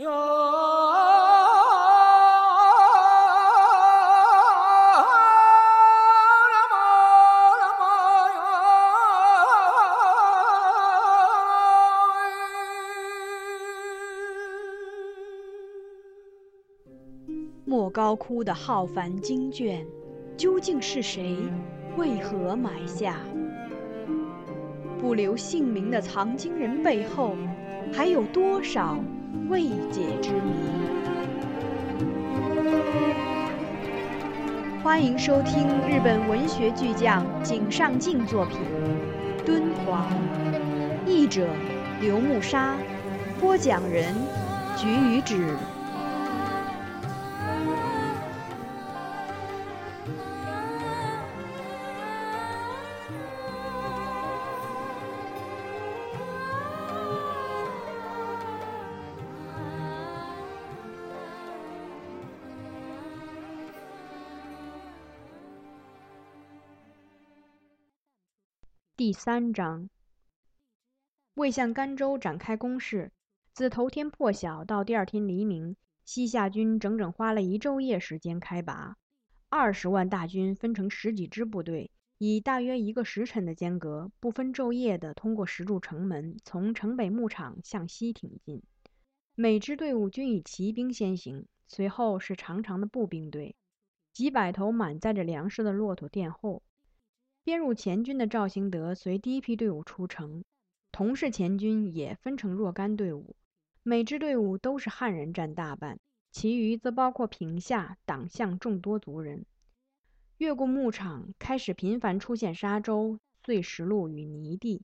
[0.00, 0.06] 莫
[17.90, 19.84] 高窟的浩繁经卷，
[20.36, 21.36] 究竟是谁？
[21.96, 23.16] 为何埋下？
[25.00, 27.34] 不留姓名的藏经人背后，
[27.92, 28.96] 还有多少
[29.50, 30.52] 未解之谜？
[34.82, 38.58] 欢迎收听日本文学巨匠井上靖作品
[39.44, 40.06] 《敦煌》，
[41.06, 41.46] 译者
[42.00, 42.74] 刘木沙，
[43.38, 44.14] 播讲人
[44.76, 45.36] 菊与子。
[68.98, 69.88] 第三章，
[71.34, 73.12] 为向甘州展开攻势，
[73.52, 78.96] 自头天破晓到第二天黎明，西夏军整整花了一昼夜时间开拔。
[79.48, 88.64] 二十万大军分成十几支部队，以大约一个时辰的间隔，不分昼夜地通过石柱城门，从城北牧场向西挺进。
[89.36, 93.54] 每支队伍均以骑兵先行，随后是长长的步兵队，
[94.12, 96.64] 几百头满载着粮食的骆驼殿后。
[97.48, 100.44] 编入前军的赵兴德随第一批队伍出城，
[100.92, 103.36] 同是前军也分成若干队伍，
[103.82, 105.98] 每支队伍都是汉人占大半，
[106.30, 109.46] 其余则包括平夏、党项众多族人。
[110.36, 114.82] 越过牧场，开始频繁出现沙洲、碎石路与泥地。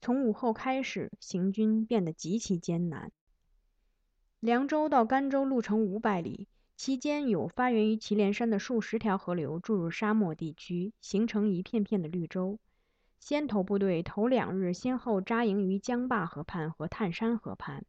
[0.00, 3.12] 从午后开始，行军变得极其艰难。
[4.40, 6.48] 凉州到甘州路程五百里。
[6.76, 12.58] 期间有发源于祁连山的数十条河流注入沙漠地区，形成一片片的绿洲。
[13.18, 17.86] 先头部队头两日先后扎营于江坝河畔和探山河畔，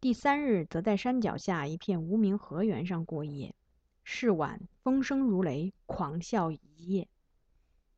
[0.00, 3.54] 第三日则在山脚下一片无名河源上过夜。
[4.02, 7.08] 是晚，风声如雷，狂啸一夜。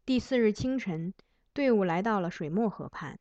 [0.04, 1.14] 第四日清晨，
[1.52, 3.20] 队伍来到了水墨河畔。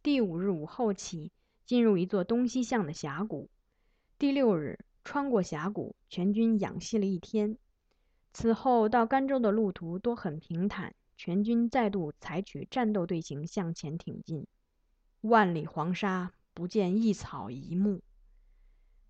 [0.00, 1.32] 第五日午后起，
[1.64, 3.50] 进入一座东西向的峡谷。
[4.16, 4.78] 第六日。
[5.06, 7.56] 穿过峡谷，全军养息了一天。
[8.32, 14.48] 此后到甘州的路途都很平坦，全军再度采取战斗队形向前挺进。
[15.20, 18.02] 万里黄沙，不见一草一木。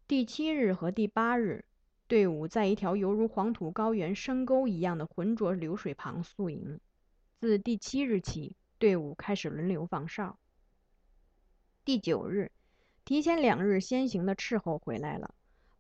[0.07, 1.65] 第七日和第八日，
[2.07, 6.79] 队伍在一条犹如黄土高原深沟一样的浑浊流水旁宿营。
[7.41, 10.39] 自第七日起，队伍开始轮流放哨。
[11.87, 12.53] 第九日，
[13.07, 15.35] 提前两日先行的斥候回来了。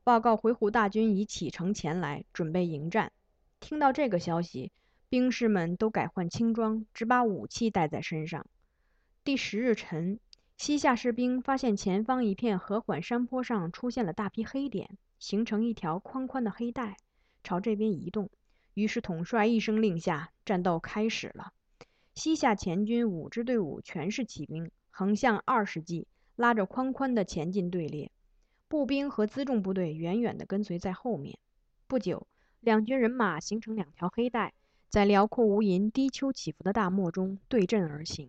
[0.06, 3.11] 报告回鹘大军已启程前来，准备迎战。
[3.59, 4.71] 听到这个消息，
[5.09, 8.47] 兵士们都改换轻装，只把武器带在身上。
[9.25, 10.21] 第十日晨，
[10.56, 16.99] 西夏士兵发现前方一片和缓山坡上出现了大批黑点，形成一条宽宽的黑带，
[17.43, 18.31] 朝这边移动。
[18.75, 21.53] 于是统帅一声令下，战斗开始了。
[22.15, 26.06] 西夏前军五支队伍全是骑兵，横向二十骑，
[26.37, 28.12] 拉着宽宽的前进队列。
[28.69, 31.38] 步兵和辎重部队远远地跟随在后面。
[31.87, 32.27] 不久，
[32.60, 34.54] 两军人马形成两条黑带，
[34.88, 38.28] 在辽阔无垠、低丘起伏的大漠中对阵而行。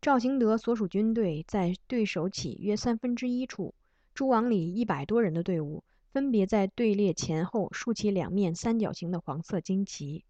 [0.00, 3.74] 赵行德所属军队在对手起约三分之一处，
[4.12, 10.24] 诸王里一百多人的队伍分别在队列前后竖起两面三角形的黄色旌旗。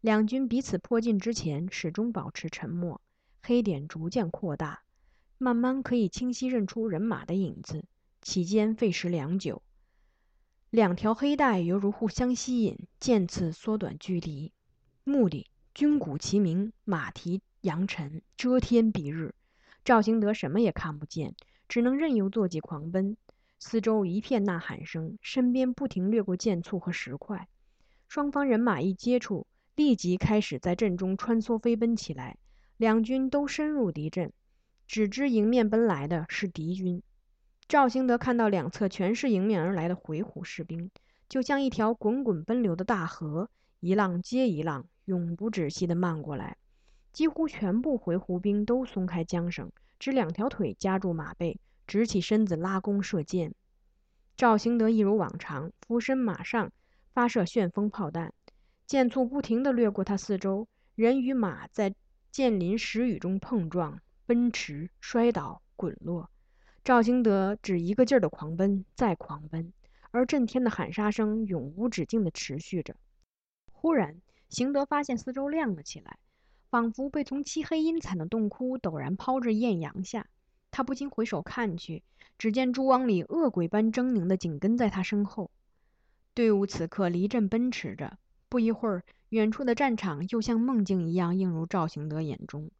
[0.00, 3.00] 两军彼此迫近之前，始终保持沉默。
[3.42, 4.82] 黑点逐渐扩大，
[5.38, 7.84] 慢慢可以清晰认出人马的影子。
[8.22, 9.62] 其间费时良久，
[10.70, 14.52] 两条黑带犹如互相吸引，渐次缩短距离。
[15.02, 19.34] 目的：军鼓齐鸣，马蹄扬尘，遮天蔽日。
[19.84, 21.34] 赵兴德什么也看不见，
[21.66, 23.16] 只能任由坐骑狂奔。
[23.58, 27.48] 四周一片呐喊声，身边不停掠过箭簇和石块。
[28.06, 32.38] 双方人马一接触，立即开始在阵中穿梭飞奔起来。
[32.76, 34.32] 两军都深入敌阵，
[34.86, 37.02] 只知迎面奔来的是敌军。
[37.72, 40.90] 赵兴德看到两侧全是迎面而来的回鹘士兵，
[41.26, 43.48] 就像一条滚滚奔流的大河，
[43.80, 46.58] 一浪接一浪，永不止息地漫过来。
[47.14, 53.54] 几乎全部回鹘兵都松开缰绳，只两条腿夹住马背，直起身子拉弓射箭。
[54.36, 56.70] 赵兴德一如往常，俯身马上
[57.14, 58.34] 发射旋风炮弹，
[58.86, 61.94] 箭簇不停地掠过他四周，人与马在
[62.30, 66.28] 箭林石雨中碰撞、奔驰、摔倒、滚落。
[66.84, 69.72] 赵兴德只一个劲儿的狂奔，再狂奔，
[70.10, 72.96] 而震天的喊杀声永无止境的持续着。
[73.70, 76.18] 忽然，邢德发现四周亮了起来，
[76.70, 80.26] 仿佛被从漆黑阴惨的洞窟陡然抛至艳阳下。
[80.72, 82.02] 他不禁回首看去，
[82.36, 85.52] 只见蛛网里恶鬼般狰狞的紧跟在他身后。
[86.34, 88.18] 队伍此刻离阵奔驰着，
[88.48, 92.72] 不一会儿，远处的战场又像梦境一样映入赵行德眼中。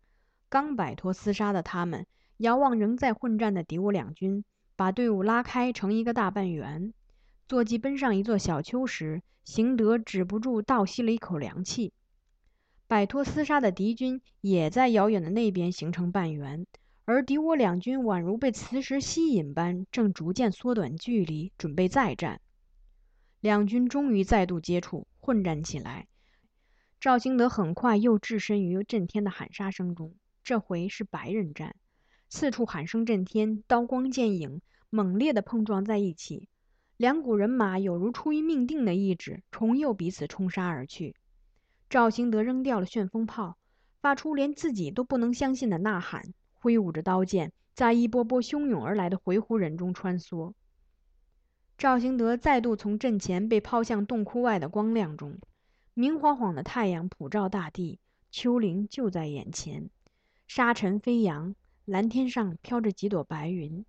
[0.49, 2.05] 刚摆脱厮杀的他们，
[2.43, 4.45] 遥望仍在混战的敌我两军，
[4.75, 6.93] 把队伍拉开成一个大半圆。
[7.47, 11.93] 坐骑奔上一座小丘时，邢德止不住倒吸了一口凉气。
[12.89, 16.67] 摆脱厮杀的敌军也在遥远的那边形成半圆，
[17.05, 22.41] 而敌我两军宛如被磁石吸引般，正逐渐缩短距离，准备再战。
[23.39, 26.09] 两军终于再度接触，混战起来。
[26.99, 30.13] 赵兴德很快又置身于震天的喊杀声中，
[30.43, 31.77] 这回是白刃战，
[32.35, 36.49] 四处喊声震天，刀光剑影猛烈地碰撞在一起。
[36.97, 41.15] 两股人马有如出于命定的意志，重又彼此冲杀而去。
[41.91, 43.59] 赵兴德扔掉了旋风炮，
[44.01, 50.55] 发出连自己都不能相信的呐喊，挥舞着刀剑，在一波波汹涌而来的回鹘人中穿梭。
[51.77, 55.39] 赵兴德再度从阵前被抛向洞窟外的光亮中，
[55.93, 58.01] 明晃晃的太阳普照大地，
[58.31, 59.91] 丘陵就在眼前，
[60.49, 63.85] 沙尘飞扬，蓝天上飘着几朵白云，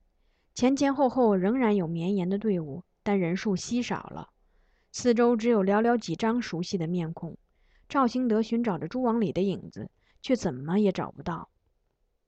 [0.56, 2.84] 前前后后仍然有绵延的队伍。
[3.04, 4.30] 但人数稀少了，
[4.94, 7.38] 四周只有寥寥几张熟悉的面孔。
[7.90, 9.92] 赵兴德寻找着朱王礼的影子，
[10.22, 11.50] 却怎么也找不到。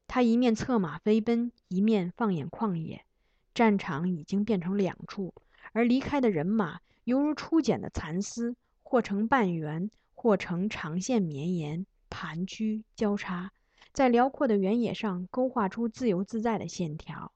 [0.06, 3.06] 他一面策马飞奔，一面放眼旷野。
[3.54, 5.34] 战场已经变成两处，
[5.72, 13.54] 而离开的人马犹如初剪的蚕丝，或成半圆，或成长线绵延，盘曲交叉，
[13.96, 17.32] 在辽阔的原野上勾画出自由自在的线条。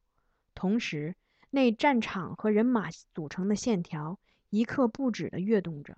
[0.53, 1.15] 同时，
[1.49, 4.19] 那战场和人马组成的线条
[4.49, 5.95] 一刻不止地跃动着。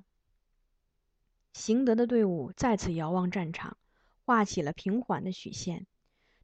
[1.51, 3.75] 行德的队伍再次遥望战场，
[4.23, 5.87] 画起了平缓的曲线。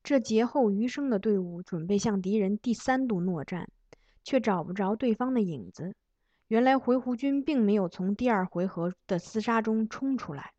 [0.02, 3.70] 这劫后余生的队伍准备向敌人第三度搦战，
[4.24, 5.96] 却找不着对方的影子。
[6.48, 10.54] 原来回鹘军并没有从第二回合的厮杀中冲出来。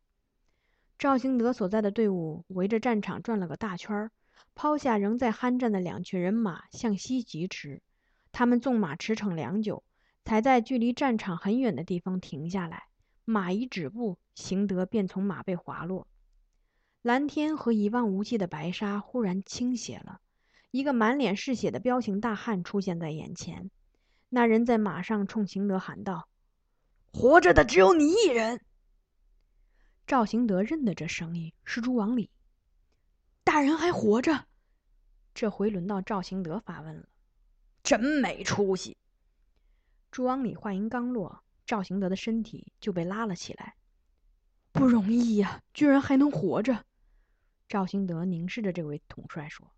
[0.99, 4.11] 赵兴德所在的队伍围着战场转了个大圈儿，
[4.53, 7.81] 抛下仍在酣战的两群人马，向西疾驰。
[8.33, 9.81] 他们纵马驰骋良久，
[10.25, 12.83] 才在距离战场很远的地方停下来。
[13.23, 16.05] 马一止步，行德便从马背滑落。
[17.01, 20.19] 蓝天和一望无际的白沙忽然倾斜了，
[20.69, 23.71] 一个满脸是血的彪形大汉出现在眼前。
[24.27, 26.27] 那人在马上冲行德喊道
[27.13, 28.59] ：“活着的只有你一人。”
[30.09, 32.31] 赵行德认得这声音，是朱王礼。
[33.43, 34.47] 大人还活着？
[35.35, 37.07] 这回轮到赵行德发问了。
[37.83, 38.97] 真没出息！
[40.09, 43.75] 朱王礼话音刚落，赵行德的身体就被拉了起来。
[44.71, 46.85] 不容易呀，居然还能活着！
[47.67, 49.71] 赵行德凝视着这位统帅说。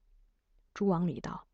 [0.73, 1.45] 朱王礼道：“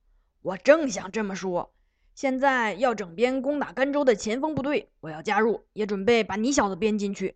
[0.43, 1.73] 我正想这么说。
[2.13, 7.35] 现在要整编攻打甘州的前锋部队，我要加入，也准备把你小子编进去。”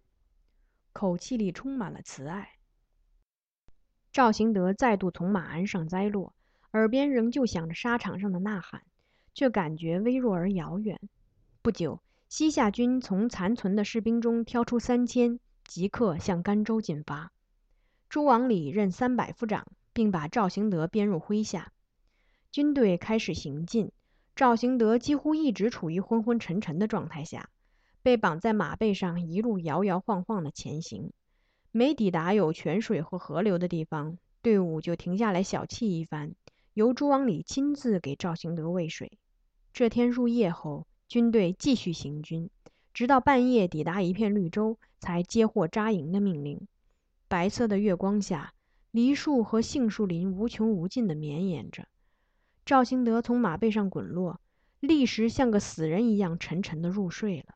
[0.93, 2.49] 口气里充满了慈爱。
[4.11, 6.33] 赵行德再度从马鞍上栽落，
[6.71, 8.83] 耳边仍旧响着沙场上的呐喊。
[9.33, 10.99] 却感觉微弱而遥远。
[11.61, 17.31] 不久，西夏军从残存的士兵中挑出三千，即刻向甘州进发。
[18.09, 21.71] 朱王礼任三百夫长，并把赵行德编入麾下。
[22.51, 23.93] 军队开始行进，
[24.35, 27.49] 赵行德几乎一直处于昏昏沉沉的状态下，
[28.03, 31.11] 被绑在马背上，一路摇摇晃晃地前行。
[31.71, 36.35] 没抵达有泉水和河流的地方，队伍就停下来小憩一番。
[36.73, 39.19] 由朱王礼亲自给赵行德喂水。
[39.73, 42.49] 这天入夜后，军队继续行军，
[42.93, 46.67] 直到半夜抵达一片绿洲，才接获扎营的命令。
[47.27, 48.53] 白色的月光下，
[48.91, 51.87] 梨树和杏树林无穷无尽地绵延着。
[52.65, 54.41] 赵兴德从马背上滚落，
[54.79, 57.55] 立时像个死人一样沉沉地入睡了。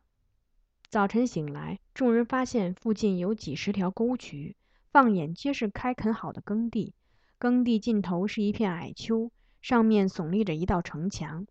[0.96, 4.56] 早晨醒来，众人发现附近有几十条沟渠，
[4.94, 6.94] 放眼皆是开垦好的耕地。
[7.38, 9.30] 耕地尽头是一片矮丘，
[9.62, 11.48] 上面耸立着一道城墙，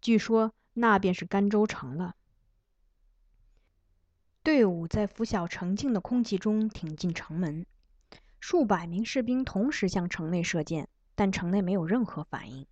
[0.00, 2.14] 据说那便是甘州城了。
[4.42, 7.66] 队伍在拂晓澄净的空气中挺进城门，
[8.40, 12.66] 数百名士兵同时向城内射箭，但城内没有任何反应。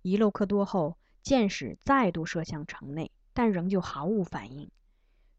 [0.00, 4.70] 一路克多后，箭矢再度射向城内，但仍旧毫无反应。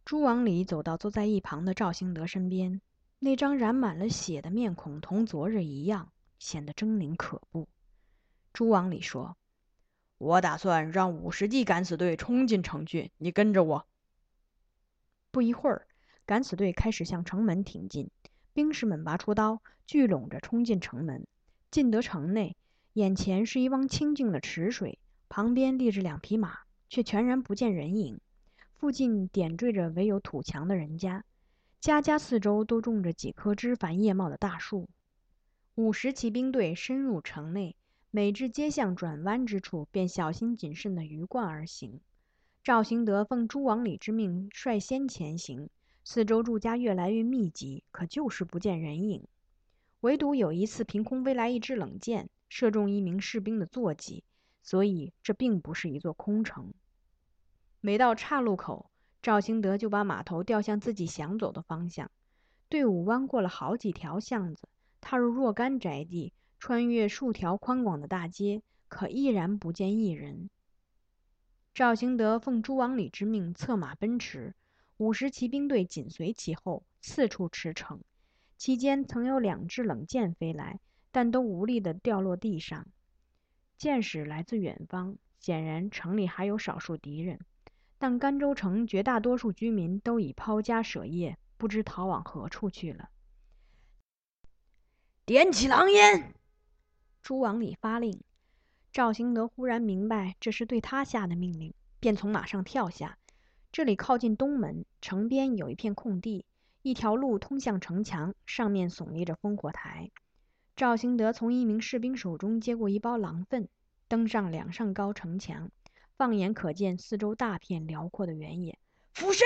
[0.09, 2.81] 朱王礼走到坐在一旁的赵兴德身边，
[3.19, 6.11] 那张染满了血的面孔同昨日一样。
[6.39, 7.69] 显得狰狞可怖。
[8.51, 9.37] 朱王礼说
[10.17, 13.85] ：“我打算让五十骑敢死队冲进城去，你跟着我。
[15.29, 15.85] 不一会儿，
[16.25, 18.09] 敢死队开始向城门挺进，
[18.51, 21.27] 兵士们拔出刀，聚拢着冲进城门。
[21.69, 22.57] 进得城内，
[22.93, 24.97] 眼前是一汪清静的池水，
[25.27, 28.19] 旁边立着两匹马，却全然不见人影。
[28.79, 31.25] 附近点缀着唯有土墙的人家，
[31.81, 34.87] 家家四周都种着几棵枝繁叶茂的大树。
[35.75, 37.75] 五十骑兵队深入城内。
[38.09, 41.99] 每至街巷转弯之处，便小心谨慎地鱼贯而行。
[42.63, 45.69] 赵兴德奉诸王礼之命，率先前行。
[46.05, 49.27] 四周住家越来越密集，可就是不见人影。
[49.99, 54.23] 唯独有一次，凭空飞来一支冷箭，射中一名士兵的坐骑，
[54.63, 56.73] 所以这并不是一座空城。
[57.81, 58.89] 每到岔路口，
[59.21, 62.11] 赵兴德就把马头调向自己想走的方向。
[62.67, 64.67] 队伍弯过了好几条巷子，
[64.99, 66.33] 踏入若干宅地。
[66.61, 70.49] 穿越数条宽广的大街，可依然不见一人。
[71.73, 74.53] 赵兴德奉诸王礼之命，策马奔驰，
[74.97, 78.01] 五十骑兵队紧随其后，四处驰骋。
[78.57, 80.81] 期间曾有两支冷箭飞来，
[81.11, 82.85] 但都无力地掉落地上。
[83.77, 87.39] 箭矢来自远方，显然城里还有少数敌人，
[87.99, 93.09] 但甘州城绝大多数居民都已抛家舍业，不知逃往何处去了。
[95.25, 96.33] 点起狼烟！
[97.21, 98.21] 朱王礼发令，
[98.91, 103.17] 赵兴德忽然明白这是对他下的命令，便从马上跳下。
[103.71, 106.45] 这里靠近东门，城边有一片空地，
[106.81, 110.09] 一条路通向城墙，上面耸立着烽火台。
[110.75, 113.67] 赵兴德从一名士兵手中接过一包狼粪，
[114.07, 115.69] 登上两上高城墙，
[116.19, 118.77] 放眼可见四周大片辽阔的原野。
[119.13, 119.45] 俯身！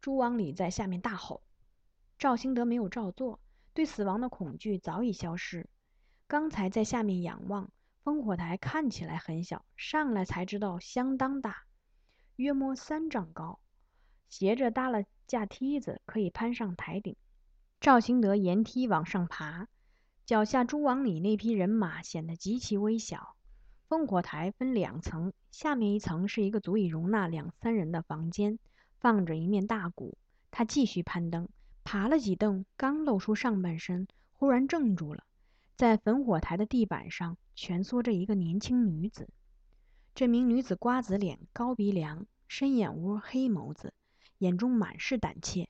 [0.00, 1.42] 朱王礼在下面大吼。
[2.18, 3.40] 赵兴德没有照做，
[3.74, 5.68] 对死亡的恐惧早已消失。
[6.26, 7.70] 刚才在下面仰望，
[8.04, 11.64] 烽火台看起来很小，上来才知道相当大，
[12.36, 13.60] 约摸三丈高，
[14.30, 17.16] 斜着搭了架梯子，可以攀上台顶。
[17.82, 19.68] 赵兴德沿梯往上爬，
[20.24, 23.33] 脚下朱王里那批人马显得极其微小。
[23.94, 28.58] 烽火台分两层，下面一层是一个足以容纳两三人的房间，
[28.98, 30.18] 放着一面大鼓。
[30.50, 31.48] 他继续攀登，
[31.84, 35.22] 爬了几蹬，刚露出上半身，忽然怔住了。
[35.76, 39.28] 在焚火台的地板上蜷缩着一个年轻女子。
[40.12, 43.94] 这名女子瓜子脸、高鼻梁、深眼窝、黑眸子，
[44.38, 45.68] 眼中满是胆怯。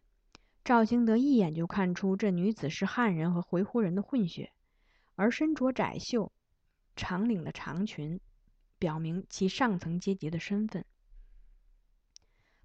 [0.64, 4.50] 赵兴德一眼就看出这女子是汉人和回鹘人的混血，
[5.14, 6.32] 而身着窄袖、
[6.96, 8.20] 长领的长裙，
[8.78, 10.84] 表明其上层阶级的身份。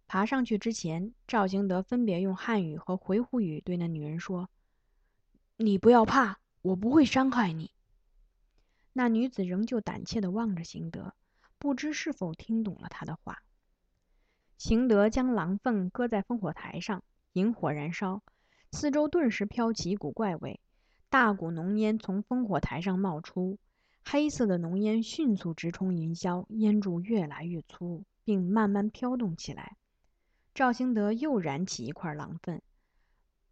[0.07, 4.50] 爬上去之前，赵兴德分别用汉语和回鹘语对那女人说
[5.57, 7.71] ：“你不要怕。”我不会伤害你。
[8.91, 11.13] 那女子仍旧胆怯地望着邢德，
[11.57, 13.41] 不知是否听懂了他的话。
[14.57, 18.21] 邢德将狼粪搁在烽火台上，引火燃烧，
[18.74, 20.59] 四周顿时飘起一股怪味，
[21.07, 23.57] 大股浓烟从烽火台上冒出，
[24.11, 29.77] 黑色的浓烟迅速直冲云霄，烟柱越来越粗，并慢慢飘动起来。
[30.55, 32.63] 赵兴德又燃起一块狼粪。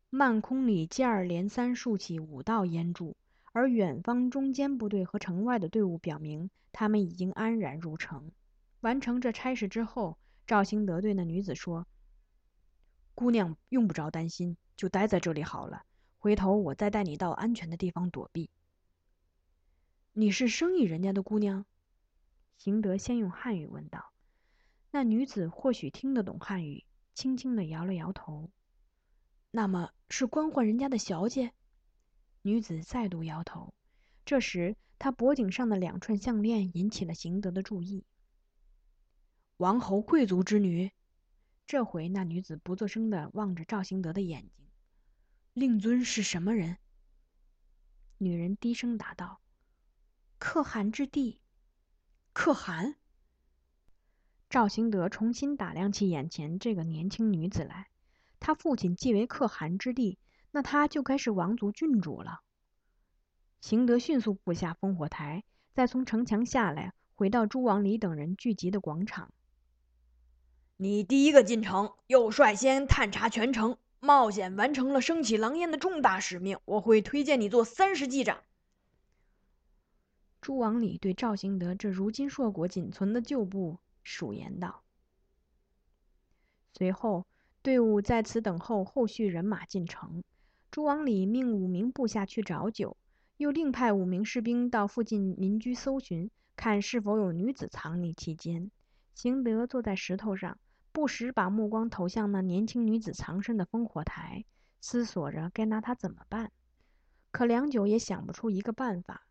[0.10, 3.16] 漫空里接二连三竖起五道烟柱，
[3.54, 8.32] 而远方中间部队和城外的队伍表明，他们已经安然入城。
[8.80, 11.86] 完成这差事之后，赵兴德对那女子说
[13.14, 15.84] ：“姑娘用不着担心，就待在这里好了。
[16.18, 18.50] 回头我再带你到安全的地方躲避。”
[20.20, 21.64] 你是生意人家的姑娘？
[22.58, 24.12] 邢德先用汉语问道。
[24.90, 28.50] 那女子或许听得懂汉语，轻轻地摇了摇头。
[29.52, 31.54] 那么是官宦人家的小姐？
[32.42, 33.76] 女子再度摇头。
[34.26, 38.04] 这时，她脖颈上的两串项链引起了邢德的注意。
[39.58, 40.92] 王侯贵族之女。
[41.68, 44.66] 这回，那女子不作声的望着赵兴德的眼睛。
[45.54, 46.78] 令尊是什么人？
[48.18, 49.42] 女人低声答道
[50.38, 51.42] ：“可汗之地。”
[52.34, 52.96] 可汗。
[54.50, 57.88] 赵兴德重新打量起眼前这个年轻女子来。
[58.40, 60.20] 她父亲既为可汗之地，
[60.52, 62.42] 那她就该是王族郡主了。
[63.60, 69.34] 行德迅速步下烽火台，再从城墙下来，回到诸王礼等人聚集的广场。
[70.78, 78.44] 你第一个进城，又率先探查全城，冒险完成了升起狼烟的重大使命，我会推荐你做三十骑长。
[80.42, 84.84] 朱王礼对赵兴德这如今硕果仅存的旧部数言道。
[86.74, 87.26] 随后。
[87.64, 90.24] 队伍在此等候后续人马进城。
[90.72, 92.96] 朱王礼命五名部下去找酒，
[93.36, 98.72] 又另派五名士兵到附近民居搜寻，看是否有女子藏匿其间。
[99.14, 100.58] 行德坐在石头上，
[100.94, 104.46] 不时把目光投向那年轻女子藏身的烽火台，
[104.80, 106.54] 思索着该拿她怎么办。
[107.32, 109.27] 可良久也想不出一个办法。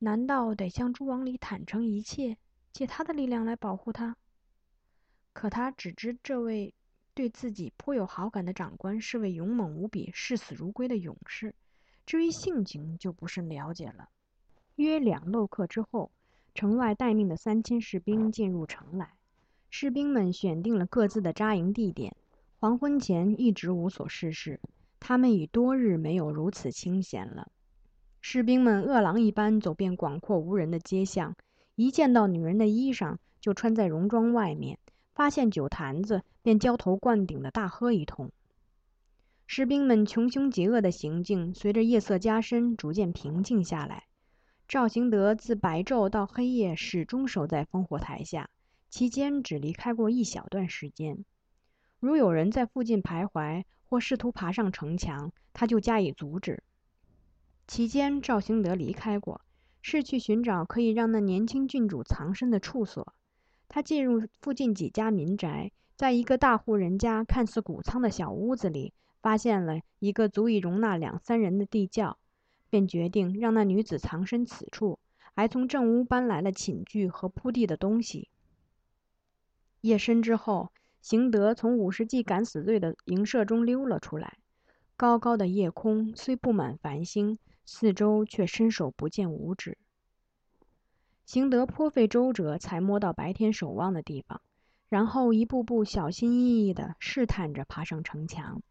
[0.00, 2.36] 难道得向诸王里坦诚一切，
[2.72, 4.16] 借他的力量来保护他？
[5.32, 6.74] 可他只知这位
[7.14, 11.54] 对自己颇有好感的长官是位勇猛无比、视死如归的勇士，
[12.06, 14.08] 至于性情就不甚了解了。
[14.76, 16.12] 约两漏刻之后，
[16.54, 19.14] 城外待命的三千士兵进入城来，
[19.68, 22.14] 士兵们选定了各自的扎营地点。
[22.60, 24.60] 黄昏前一直无所事事，
[25.00, 27.50] 他们已多日没有如此清闲了。
[28.20, 31.34] 士兵们饿狼一般走遍广阔无人的街巷，
[31.76, 34.76] 一见到女人的衣裳，就穿在戎装外面；
[35.14, 38.30] 发现酒坛子，便浇头灌顶的大喝一通。
[39.46, 44.04] 士兵们穷凶极恶的行径，随着夜色加深，逐渐平静下来。
[44.66, 48.50] 赵行德自白昼到黑夜，始终守在烽火台下，
[48.90, 51.24] 期间只离开过一小段时间。
[51.98, 56.62] 如有人在附近徘徊，或试图爬上城墙，他就加以阻止。
[57.68, 59.42] 期间，赵兴德离开过，
[59.82, 63.12] 是去寻找可以让那年轻郡主藏身的处所。
[63.68, 72.16] 他进入附近几家民宅，在一个大户人家看似谷仓的小屋子里，发现了一个足以容纳两三人的地窖，
[72.70, 74.98] 便决定让那女子藏身此处，
[75.34, 78.30] 还从正屋搬来了寝具和铺地的东西。
[79.82, 80.72] 夜深之后，
[81.02, 84.38] 邢德从五十计敢死队的营舍中溜了出来。
[84.96, 87.38] 高高的夜空虽布满繁星。
[87.70, 89.76] 四周却伸手不见五指。
[91.26, 94.40] 行德颇费周折，才摸到白天守望的地方，
[94.88, 98.62] 然后一步步小心翼翼地试探着爬上城墙。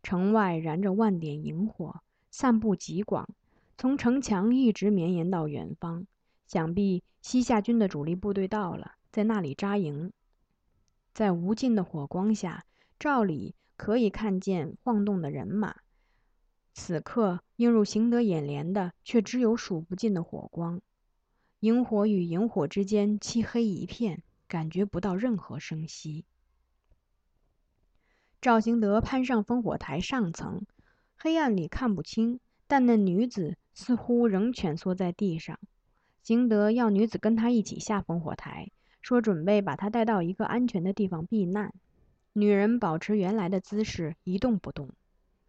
[0.00, 3.28] 城外燃着万点萤火，散布极广，
[3.76, 6.06] 从城墙一直绵延到远方。
[6.46, 10.12] 想必西夏军的主力部队到了，在那里扎营。
[11.12, 12.64] 在无尽的火光下，
[13.00, 15.74] 照理可以看见晃动的人马。
[16.78, 20.82] 此刻映入邢德眼帘的，却只有数不尽的火光，
[21.60, 26.26] 萤火与萤火之间漆黑一片，感觉不到任何声息。
[28.42, 30.66] 赵行德攀上烽火台上层，
[31.16, 35.58] 黑暗里看不清，但那女子似乎仍蜷缩在地上。
[36.22, 41.72] 行德要女子跟他一起下烽火台，说准备把她带到一个安全的地方避难。
[42.34, 44.90] 女人保持原来的姿势，一动不动。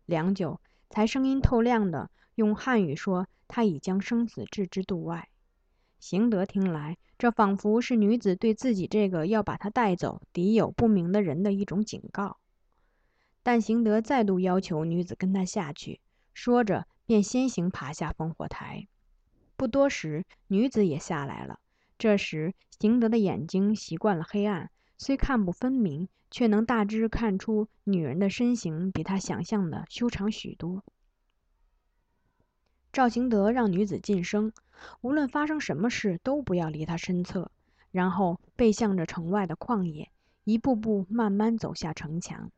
[0.06, 0.62] 良久。
[0.89, 5.30] 才声音透亮的用汉语说：“他已将生死置之度外。”
[6.00, 12.38] 邢德听来，这仿佛是女子对自己这个要把他带走、敌友不明的人的一种警告。
[13.41, 16.00] 但邢德再度要求女子跟他下去，
[16.34, 18.88] 说着便先行爬下烽火台。
[19.56, 21.60] 不多时，女子也下来了。
[21.97, 26.10] 这时，邢德的眼睛习惯了黑暗，虽看不分明。
[26.30, 30.84] 却能大致看出女人的身形比他想象的修长许多。
[32.92, 34.52] 赵行德让女子噤声，
[35.00, 37.50] 无论发生什么事都不要离他身侧，
[37.92, 40.12] 然后背向着城外的旷野，
[40.44, 42.52] 一步步慢慢走下城墙。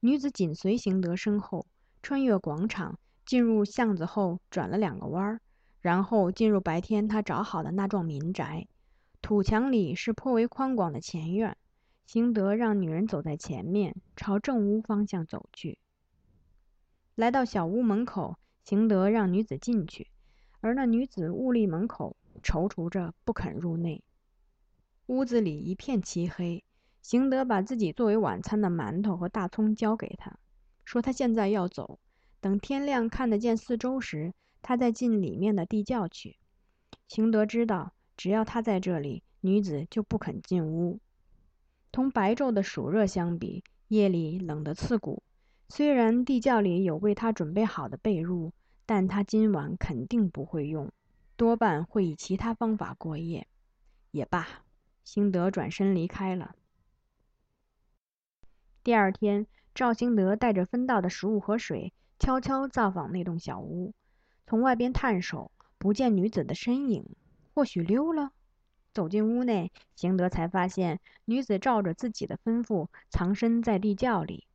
[0.00, 1.66] 女子紧随行德身后，
[2.02, 5.40] 穿越广场，进入巷子后转了两个弯儿，
[5.82, 8.66] 然后进入白天他找好的那幢民宅。
[9.26, 11.56] 土墙里是颇为宽广的前院。
[12.06, 15.80] 邢德让女人走在前面，朝正屋方向走去。
[17.16, 20.06] 来到小屋门口，邢德让女子进去，
[20.60, 24.04] 而那女子兀立门口，踌躇着不肯入内。
[25.06, 26.62] 屋子里一片漆黑。
[27.02, 30.38] 邢德把自己作为晚餐的馒头和大葱交给她，
[30.84, 31.98] 说他现在要走，
[32.40, 36.36] 等天亮看得见四周时，他再进里面的地窖去。
[37.08, 40.98] 邢德知道，只要他在这里，女子就不肯进屋。
[41.92, 45.22] 同白昼的暑热相比，夜里冷得刺骨。
[45.68, 48.52] 虽然地窖里有为他准备好的被褥，
[48.86, 50.92] 但他今晚肯定不会用，
[51.36, 53.46] 多半会以其他方法过夜。
[54.12, 54.46] 也罢，
[55.04, 56.54] 辛德转身离开了。
[58.82, 63.92] 第二天，赵兴德带着分到的食物和水，悄悄造访那栋小屋，
[64.46, 67.04] 从外边探手，不见女子的身影，
[67.56, 68.32] 或许溜了。
[68.92, 74.46] 走进屋内，邢德才发现女子照着自己的吩咐藏身在地窖里。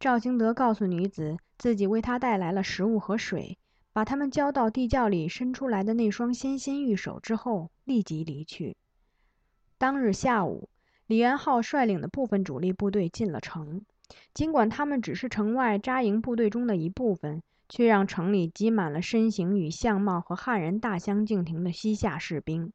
[0.00, 3.56] 赵兴德告诉女子，自己为她带来了食物和水，
[3.92, 8.76] 把他们交到地窖里伸出来的那双纤纤玉手之后，立即离去。
[9.78, 10.68] 当日下午，
[11.06, 13.84] 李元昊率领的部分主力部队进了城，
[14.34, 22.72] 尽管他们只是城外扎营部队中的一部分，却让城里挤满了身形与相貌和汉人大相径庭的西夏士兵。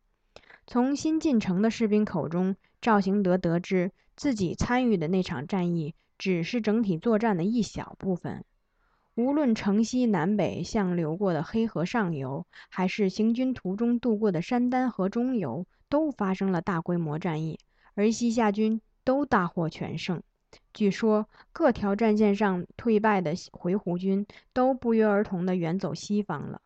[0.67, 8.43] 从新进城的士兵口中，赵行德得知自己参与的那场战役只是整体作战的一小部分。
[9.15, 17.59] 无论城西南北向流过的黑河上游，还是行军途中渡过的山丹河中游，都发生了大规模战役，
[17.95, 20.21] 而西夏军都大获全胜。
[20.73, 26.61] 据说，各条战线上退败的回鹘军都不约而同地远走西方了。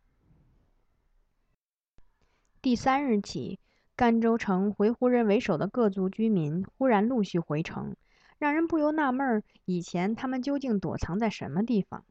[2.61, 3.59] 第三日起。
[3.95, 7.95] 甘州城回鹘人为首的各族居民忽然陆续回城，
[8.39, 12.03] 让人不由纳闷儿：以前他们究竟躲藏在什么地方？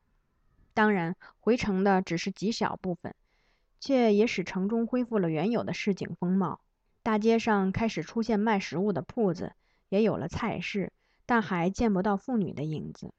[0.75, 3.17] 当然，回城的只是极少部分，
[3.81, 6.61] 却也使城中恢复了原有的市井风貌。
[7.03, 9.55] 大街上开始出现卖食物的铺子，
[9.89, 10.93] 也有了菜市，
[11.27, 13.13] 但还见不到妇女的影子。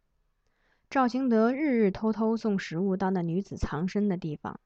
[0.90, 4.60] 赵行德日日偷偷送食物到那女子藏身的地方。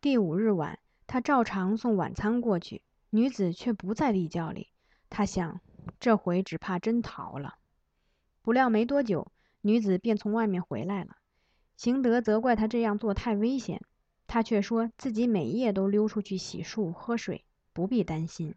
[0.00, 2.82] 第五日晚，他照常送晚餐过去。
[3.12, 4.68] 女子却不在地窖里，
[5.08, 5.60] 他想，
[5.98, 7.56] 这回只怕真逃了。
[8.40, 11.16] 不料没多久，女子便从外面回来了。
[11.76, 13.82] 邢德责怪他这样做太危险，
[14.28, 18.54] 他却说自己每夜都溜出去洗漱、喝水，不必担心。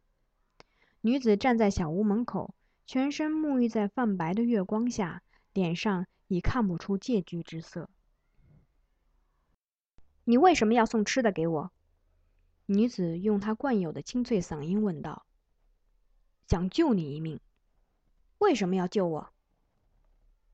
[1.02, 2.54] 女子站在小屋门口，
[2.86, 7.90] 全身沐浴在泛白的月光下，脸上已看不出戒惧之色。
[10.26, 11.72] 你为什么要送吃的给我？
[12.66, 15.26] 女子用她惯有的清脆嗓音问道
[16.48, 17.40] ：“想救你一命，
[18.38, 19.34] 为什么要救我？”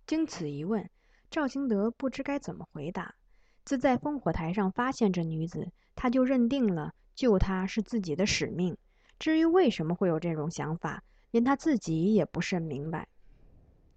[0.08, 0.90] 经此一问，
[1.30, 3.16] 赵兴德不知该怎么回答。
[3.64, 8.78] 自在烽火台上发现这女子，他就认定了救她是自己的使命。
[9.20, 13.08] 至于为什么会有这种想法，连他自己也不甚明白。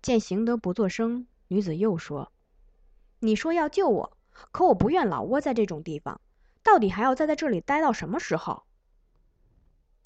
[0.00, 2.32] 见邢德不作声，女子又说
[3.20, 4.16] ：“你说要救我，
[4.50, 6.20] 可我不愿老窝在这种地方。”
[6.64, 8.62] 到底还要再在这里待到什么时候？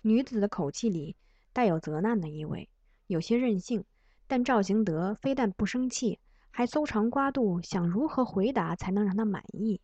[0.02, 1.16] 女子的口气里
[1.52, 2.68] 带有责难的意味，
[3.06, 3.84] 有些任性。
[4.26, 6.18] 但赵行德非但不生气，
[6.50, 9.80] 还搜肠刮肚，想如何回答才能让他满意。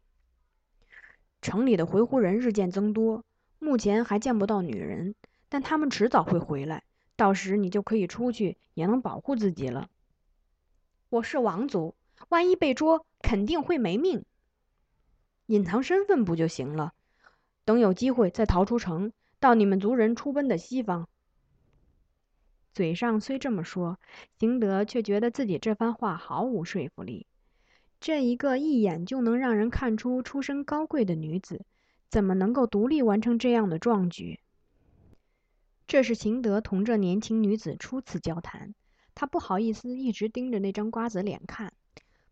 [1.41, 3.25] 城里的回鹘人日渐增多，
[3.59, 5.15] 目前还见不到女人，
[5.49, 6.83] 但他们迟早会回来，
[7.17, 9.89] 到时你就可以出去，也能保护自己了。
[11.09, 11.95] 我是王族，
[12.29, 14.25] 万一被捉，肯定会没命。
[15.47, 16.95] 隐藏身份不就行了？
[17.65, 21.09] 等有机会再逃出城，到你们族人出奔的西方。
[22.73, 24.01] 嘴上虽这么说，
[24.39, 27.27] 邢德却觉得自己这番话毫无说服力。
[28.01, 31.65] 这一个一眼就能让人看出出身高贵的女子，
[32.09, 34.41] 怎么能够独立完成这样的壮举？
[35.87, 38.75] 这是邢德同这年轻女子初次交谈，
[39.15, 41.73] 他不好意思一直盯着那张瓜子脸看，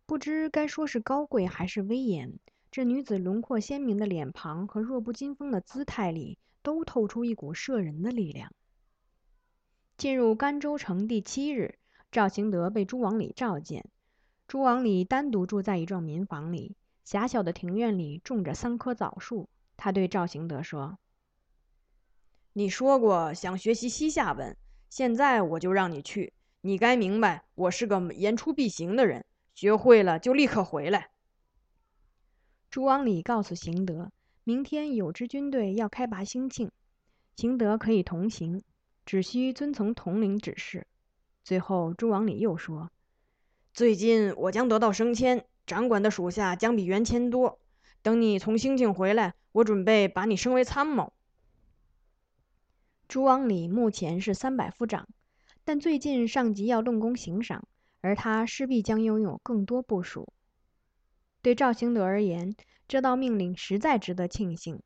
[0.06, 2.38] 不知该说是高贵还是威严。
[2.70, 8.52] 这女子轮廓鲜明的脸庞和弱不禁风的姿态里，都透出一股摄人的力量。
[9.96, 11.78] 进入甘州城第七日，
[12.12, 13.84] 赵行德被朱王礼召见。
[14.46, 19.48] 朱王礼单独住在一幢民房里，狭小的庭院里种着三棵枣树。
[19.76, 20.98] 他对赵行德说
[22.52, 24.56] ：“你说过想学习西夏文，
[24.88, 26.32] 现在我就让你去。
[26.62, 31.10] 你该明白，我是个言出必行的人，学会了就立刻回来。”
[32.68, 34.10] 朱王礼告诉邢德，
[34.42, 36.72] 明天有支军队要开拔兴庆，
[37.36, 38.60] 邢德可以同行，
[39.06, 40.88] 只需遵从统领指示。
[41.44, 42.90] 最后，朱王礼又说
[43.72, 47.60] ：“最近我将得到升迁，掌管的属下将比原先多。
[48.02, 51.12] 等你从兴庆回来，我准备把你升为参谋。”
[53.10, 55.08] 朱王礼目前是三百夫长，
[55.64, 57.66] 但最近上级要论功行赏，
[58.00, 60.32] 而他势必将拥有更多部署。
[61.42, 62.54] 对赵兴德而言，
[62.86, 64.80] 这道命令实在值得庆幸。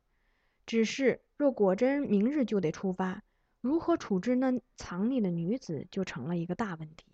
[0.65, 3.21] 只是，若果真明日就得出发，
[3.61, 7.05] 如何处置那藏匿的女子，就成了一个大问题。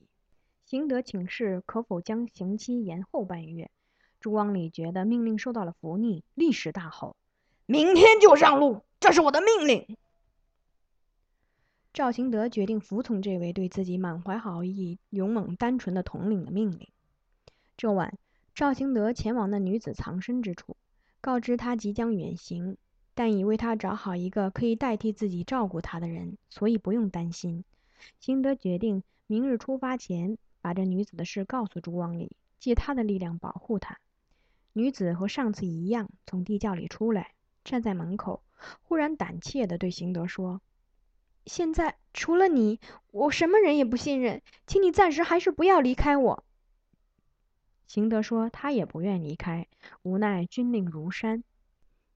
[0.65, 3.69] 行德请示可否将刑期延后半月。
[4.21, 7.17] 朱王礼觉得命令受到了拂逆，立时大吼
[7.67, 8.86] ：“明天就上路！
[9.02, 9.97] 这是我的命令！”
[11.93, 16.88] 赵行德决定服从这位对自己满怀好意、勇猛单纯的统领的命令。
[17.77, 18.17] 这晚。
[18.54, 20.75] 赵兴德前往那女子藏身之处，
[21.21, 22.75] 告知她即将远行，
[23.13, 27.63] 但已为她找好一个可以代替自己照顾她的人，所以不用担心。
[28.19, 33.97] 兴德决定明日出发前把这女子的事告诉朱光礼，借他的力量保护她。
[34.73, 38.43] 女子和上次一样从地窖里出来，站在门口，
[38.82, 40.62] 忽然胆怯地对兴德说
[41.45, 42.80] ：“现在除了你，
[43.12, 46.43] 我什么人也不信任，请你暂时还是不要离开我。”
[47.88, 49.67] 邢德说他也不愿离开，
[50.01, 51.43] 无奈军令如山。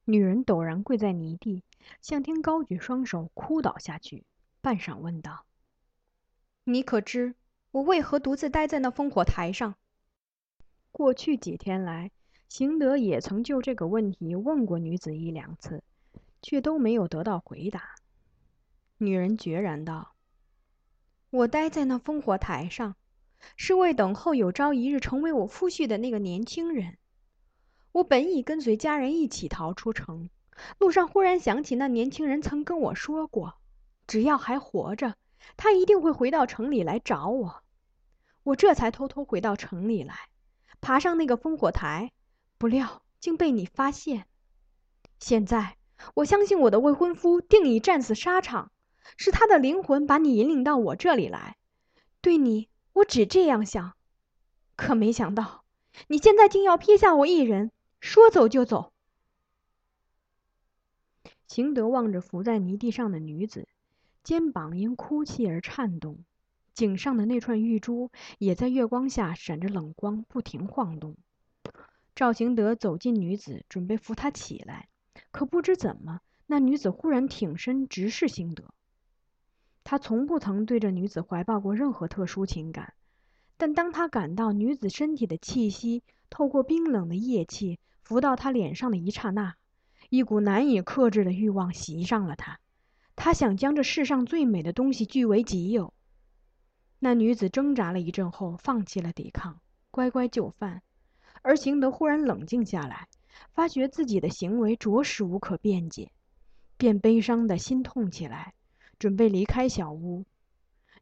[0.06, 1.64] 女人陡然跪在泥地，
[2.02, 4.24] 向天高举双手，哭倒下去。
[4.62, 5.46] 半晌问道
[6.64, 7.36] ：“你可知
[7.72, 9.76] 我为何独自待在那烽火台上？”
[10.94, 12.12] 过去几天来，
[12.48, 15.84] 邢德也曾就这个问题问过女子一两次，
[16.42, 17.96] 却都没有得到回答。
[18.98, 20.16] 女人决然道
[21.30, 22.96] ：“我待在那烽火台上，
[23.58, 26.98] 是为等候有朝一日成为我夫婿的那个年轻人。”
[27.92, 30.30] 我本已跟随家人一起逃出城，
[30.80, 33.56] 路上忽然想起那年轻人曾跟我说过，
[34.08, 35.16] 只要还活着，
[35.58, 37.64] 他一定会回到城里来找我。
[38.44, 40.30] 我这才偷偷回到城里来，
[40.80, 42.12] 爬上那个烽火台，
[42.58, 44.26] 不料竟被你发现。
[45.20, 45.78] 现在
[46.14, 48.72] 我相信我的未婚夫定已战死沙场，
[49.18, 51.58] 是他的灵魂把你引领到我这里来。
[52.22, 53.94] 对你，我只这样想，
[54.76, 55.64] 可没想到
[56.08, 57.72] 你现在竟要撇下我一人。
[58.02, 58.94] 说走就走。
[61.48, 63.68] 邢德望着伏在泥地上的女子，
[64.24, 66.24] 肩膀因哭泣而颤动，
[66.74, 71.18] 颈上的那串玉珠也在月光下闪着冷光，不停晃动。
[72.14, 74.88] 赵邢德走近女子，准备扶她起来，
[75.32, 78.75] 可不知怎么，那女子忽然挺身直视邢德。
[79.86, 82.96] 他从不曾对这女子怀抱过任何特殊情感，
[83.56, 89.56] 但当他感到女子身体的气息透过冰冷的液气，浮到他脸上的一刹那，
[90.10, 92.60] 一股难以克制的欲望袭上了他。
[93.16, 95.94] 他想将这世上最美的东西据为己有。
[96.98, 100.82] 那女子挣扎了一阵后，放弃了抵抗，乖乖就范。
[101.44, 103.08] 而邢德忽然冷静下来，
[103.54, 106.12] 发觉自己的行为着实无可辩解，
[106.76, 108.56] 便悲伤的心痛起来，
[109.00, 110.26] 准备离开小屋。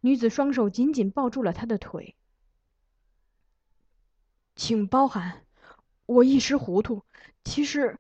[0.01, 2.15] 女子双手紧紧抱住了他的腿，
[4.55, 5.45] 请包涵。
[6.05, 7.03] 我一时糊涂，
[7.43, 7.97] 其实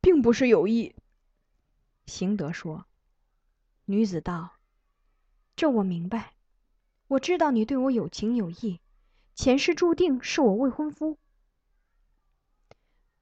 [0.00, 0.94] 并不是有意。
[2.06, 2.86] 邢德说。
[3.84, 4.58] 女子道
[5.56, 6.34] ：“这我明白，
[7.08, 8.80] 我知道你对我有情有义，
[9.34, 11.18] 前世注定是我未婚夫。”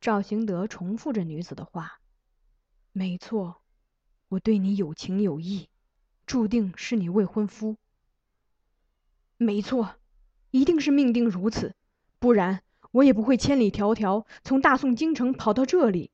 [0.01, 2.01] 赵行德重复着女子的话
[2.93, 3.63] ：“没错，
[4.29, 5.71] 我对你有情有义，
[6.31, 7.77] 注定是你未婚夫。
[9.37, 9.97] 没错，
[10.53, 11.75] 一定是命定如此，
[12.21, 12.63] 不然。”
[12.93, 16.13] 我也不会千里迢迢从大宋京城跑到这里。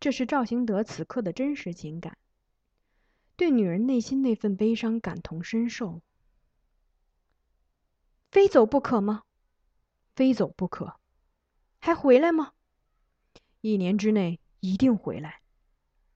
[0.00, 2.16] 这是赵行德此刻的真实情感，
[3.36, 6.00] 对女人内心那份悲伤感同身受。
[8.30, 9.24] 非走不可吗？
[10.14, 10.96] 非走不可。
[11.80, 12.52] 还回来吗？
[13.60, 15.42] 一年之内一定回来。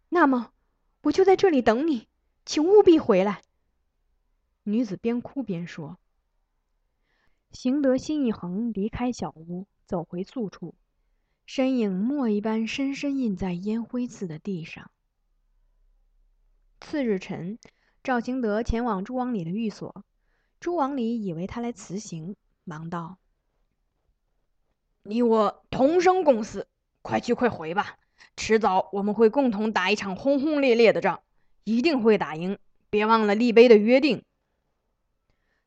[0.09, 0.53] 那么，
[1.07, 2.09] 我就在这里等你，
[2.45, 3.43] 请务必回来。
[4.65, 5.99] 女子边哭边说。
[7.53, 10.75] 邢德心一横，离开小屋，走回宿处，
[11.47, 14.91] 身影墨一般深深印在烟灰似的地上。
[16.81, 17.61] 次日晨，
[18.03, 20.05] 赵行德前往朱王礼的寓所，
[20.59, 23.19] 朱王礼以为他来辞行，忙道
[25.05, 26.67] ：“你我同生共死，
[27.01, 27.97] 快去快回吧！
[28.37, 31.23] 迟早我们会共同打一场轰轰烈烈的仗，
[31.65, 32.59] 一定会打赢。
[32.91, 34.25] 别忘了立碑的约定。”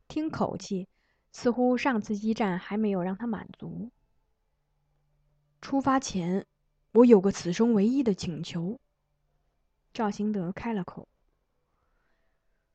[0.08, 0.88] 听口气。
[1.32, 3.92] 似乎上次激战还没有让他满足。
[5.60, 6.44] 出发前，
[6.90, 8.80] 我有个此生唯一的请求。
[9.94, 11.06] 赵兴德开了口。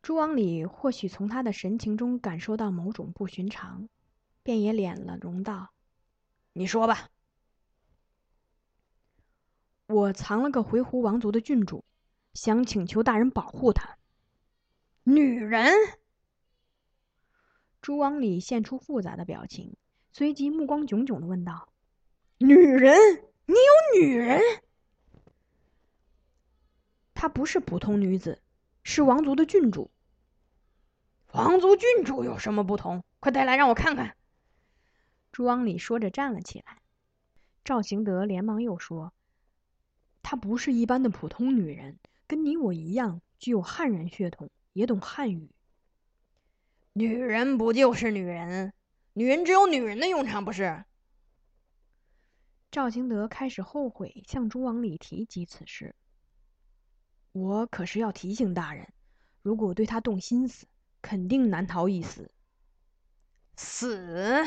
[0.01, 3.89] 朱王礼或许从他的神情中感受到某种不寻常，
[4.41, 5.71] 便也敛了容道
[6.53, 7.09] ：“你说吧。
[9.87, 11.85] 我藏了个回鹘王族的郡主，
[12.33, 13.97] 想请求大人保护她。”
[15.03, 15.71] 女人。
[17.81, 19.77] 朱王里现出复杂的表情，
[20.11, 21.69] 随即目光炯炯的问道
[22.39, 22.97] ：“女人？
[23.45, 24.41] 你有女人？
[27.13, 28.41] 她不是普通女子，
[28.81, 29.91] 是王族的郡主。
[31.31, 33.03] 王族郡主有什么不同？
[33.19, 34.17] 快带来让我看看。”
[35.31, 36.81] 朱王里说着站了起来。
[37.63, 39.13] 赵行德连忙又说
[40.27, 45.51] ：“她不是一般的普通女人，跟你我一样，具有汉人血统，也懂汉语。”
[46.93, 48.73] 女人不就是女人？
[49.13, 50.83] 女人只有女人的用场，不是？
[52.71, 55.95] 赵行德开始后悔向朱王里提及此事。
[57.31, 58.91] 我可是要提醒大人，
[59.43, 60.65] 如果对他动心思，
[61.03, 62.31] 肯定难逃一死。
[63.57, 64.43] 死？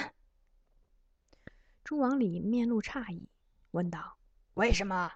[1.85, 3.29] 朱王里面露诧异，
[3.71, 4.19] 问道
[4.55, 5.13] ：“为什么？”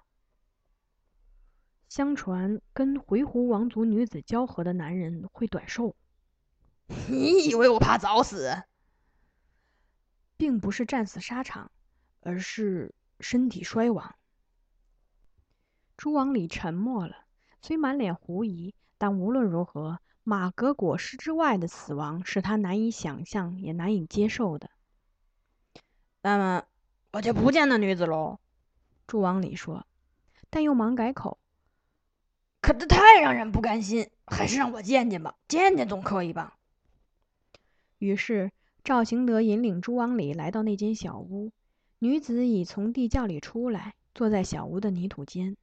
[1.93, 5.95] 相传跟回鹘王族女子交合的男人会短寿。
[7.07, 8.63] 你以为我怕早死？
[10.35, 11.69] 并不是战死沙场，
[12.21, 14.15] 而是身体衰亡。
[15.95, 17.27] 朱王里沉默了，
[17.61, 24.71] 虽满脸狐疑，但无论如何，马革裹尸之外的死亡是他难以想象也难以接受的。
[26.23, 26.63] 那么，
[27.11, 28.39] 我就不见那女子喽。
[29.05, 29.85] 朱王里说，
[30.49, 31.37] 但又忙改口
[32.63, 36.57] ：“可这太让人不甘心，还是让我见见吧，见见总可以吧。”
[37.99, 38.53] 于是
[38.85, 41.51] 赵行德引领朱王礼来到那间小屋，
[41.99, 45.57] 女子已从地窖里出来，坐在小屋的泥土间。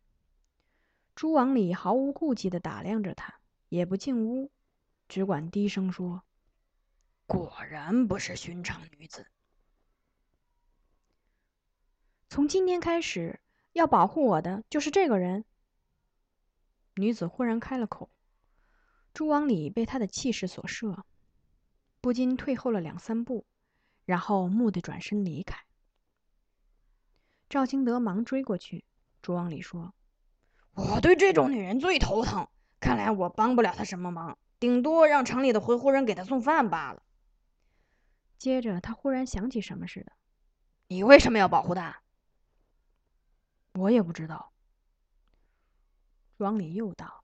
[1.14, 4.50] 朱王礼毫无顾忌地打量着她，也不进屋，
[5.08, 6.22] 只管低声说
[7.26, 9.26] ：“果然不是寻常女子。”
[12.28, 13.40] 从今天开始，
[13.72, 15.46] 要保护我的就是这个人。
[17.00, 18.10] 女子忽然开了口，
[19.14, 21.02] 朱王礼被她的气势所慑，
[22.02, 23.46] 不禁退后了两三步，
[24.04, 25.64] 然后蓦地转身离开。
[27.48, 28.84] 赵清德忙追过去。
[29.22, 29.94] 朱王礼说
[30.76, 32.46] ：“我对这种女人最头疼，
[32.80, 37.02] 看来我帮不了她什么忙，顶多让城里的回鹘人给她送饭罢了。”
[38.36, 40.12] 接着，他忽然想起什么似的
[40.88, 42.02] ：“你为什么要保护她？”
[43.72, 44.52] 我也不知道。
[46.42, 47.22] 王里又道：“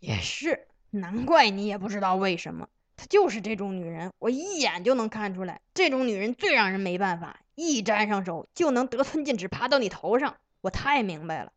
[0.00, 2.68] 也是，难怪你也不知道为什么。
[2.96, 5.60] 她就是这种女人，我一眼就能看出来。
[5.74, 10.36] 这种女人最让人没办法，一沾上手就能得寸进尺，爬到你头上。
[10.62, 11.52] 我太明白了。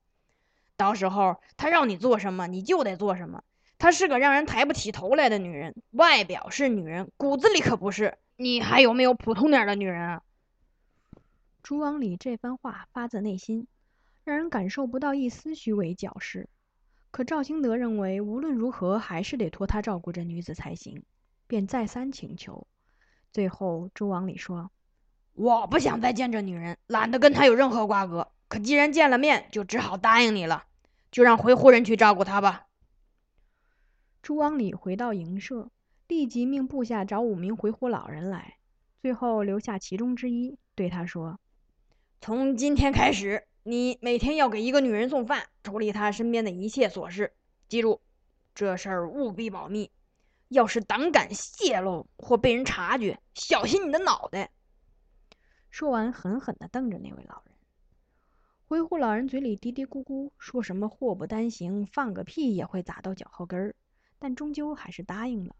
[0.75, 3.43] 到时候她让你做什么，你就得做什么。
[3.78, 8.17] 她是个让人抬不起头来的女人，外表是女人，骨子里可不是。
[8.36, 10.21] 你还有没有普通点的女人啊？”
[11.63, 13.67] 朱王礼这番话发自内心。
[14.25, 16.47] 让人感受不到一丝虚伪矫饰，
[17.12, 21.04] 可赵兴德认为无论如何还是得托他照顾这女子才行，
[21.48, 22.67] 便再三请求。
[23.32, 24.72] 最后，朱王礼说
[25.34, 28.32] ：“我不想再见这女人，懒得跟她有任何瓜葛。
[28.48, 30.65] 可既然见了面，就只好答应你了，
[31.12, 32.67] 就让回鹘人去照顾她吧。”
[34.22, 35.72] 朱王礼回到营舍，
[36.08, 38.58] 立即命部下找五名回鹘老人来，
[39.02, 41.39] 最后留下其中之一，对他说
[42.22, 47.34] ：“从今天开始。”你每天要给一个女人送饭，处理她身边的一切琐事。
[47.67, 48.01] 记住，
[48.55, 49.91] 这事儿务必保密。
[50.47, 54.49] 要是胆敢泄露或被人察觉，小心你的脑袋！
[55.69, 57.53] 说完，狠狠地瞪着那位老人。
[58.65, 63.75] 回鹘老人嘴里嘀嘀咕咕，说什么“祸不单行”，放个屁也会砸到脚后跟儿，
[64.17, 65.55] 但终究还是答应了。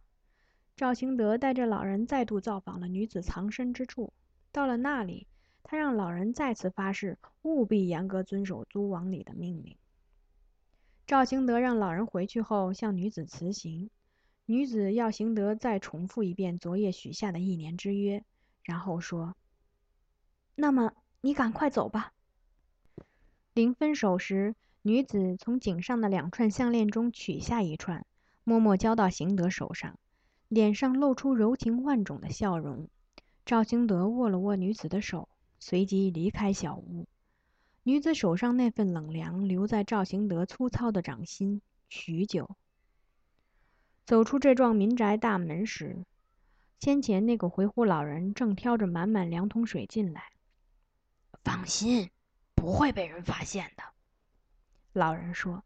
[0.76, 4.12] 赵兴德带着老人再度造访了女子藏身之处，
[4.52, 5.28] 到了那里。
[5.64, 9.78] 他让老人再次发誓，务必严格遵守租王里的命令。
[11.06, 13.90] 赵兴德让老人回去后向女子辞行，
[14.46, 18.24] 女子要行德再重复一遍昨夜许下的一年之约，
[18.64, 19.36] 然后说
[20.56, 22.14] ：“那么你赶快走吧。”
[23.54, 28.06] 临分手时，女子从颈上的两串项链中取下一串，
[28.44, 30.00] 默默交到行德手上，
[30.48, 32.88] 脸上露出柔情万种的笑容。
[33.46, 35.28] 赵兴德握了握女子的手。
[35.60, 37.08] 随即离开小屋，
[37.84, 42.56] 女子手上那份冷凉留在赵行德粗糙的掌心许久。
[44.06, 46.06] 走出这幢民宅大门时，
[46.80, 50.24] 先前那个回鹘老人正挑着满满两桶水进来。
[51.44, 52.10] 放心，
[52.56, 53.84] 不会被人发现的。
[54.94, 55.64] 老人说。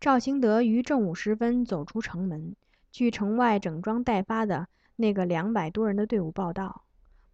[0.00, 2.54] 赵行德于正午时分走出城门，
[2.92, 6.84] 据城外整装待发的那个两百多人的队伍报道。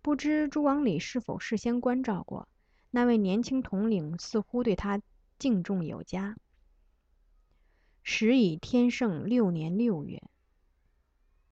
[0.04, 2.46] 不知朱王礼是否事先关照过？
[2.90, 5.00] 那位年轻统领似乎对他
[5.38, 6.36] 敬重有加。
[8.02, 10.22] 时已天圣六年六月。